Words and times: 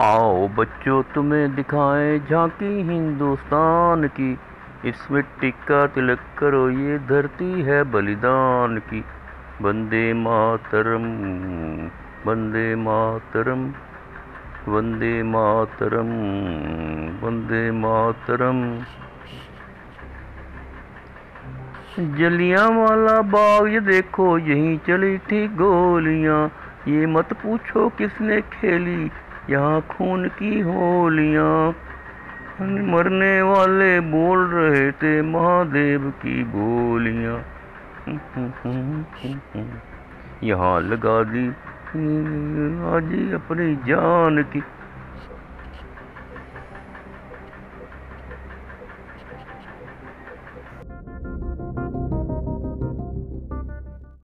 आओ 0.00 0.48
बच्चों, 0.48 1.02
तुम्हें 1.02 1.54
दिखाएँ 1.54 2.18
झांकी 2.18 2.82
हिंदुस्तान 2.82 4.08
की। 4.08 4.38
इस 4.84 5.08
मिट्टी 5.10 5.50
का 5.50 5.86
तिलक 5.86 6.18
करो, 6.38 6.70
ये 6.70 6.98
धरती 6.98 7.62
है 7.62 7.82
बलिदान 7.82 8.78
की। 8.78 9.04
वंदे 9.62 10.14
मातरम 10.14 11.02
वंदे 12.26 12.74
मातरम 12.74 13.72
वंदे 14.68 15.22
मातरम 15.22 16.12
वंदे 17.26 17.70
मातरम। 17.70 18.78
जलियाँ 22.16 22.68
वाला 22.68 23.20
बाग, 23.22 23.68
ये 23.68 23.80
देखो, 23.80 24.38
यहीं 24.38 24.78
चली 24.78 25.18
थी 25.18 25.48
गोलियाँ। 25.48 26.52
ये 26.88 27.06
मत 27.06 27.32
पूछो 27.32 27.88
किसने 27.88 28.40
खेली 28.40 29.10
यहाँ 29.50 29.80
खून 29.90 30.28
की 30.28 30.60
होलियाँ। 30.60 31.74
मरने 32.60 33.40
वाले 33.42 34.00
बोल 34.00 34.38
रहे 34.46 34.90
थे 34.92 35.10
महादेव 35.22 36.08
की 36.22 36.42
बोलियाँ 36.44 37.36
यहाँ 40.44 40.80
लगा 40.80 41.22
दी, 41.24 41.46
आज 42.88 43.12
अपनी 43.34 43.74
जान 43.86 44.42
की 44.52 44.60